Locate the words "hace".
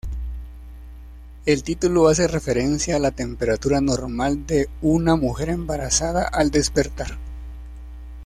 2.07-2.27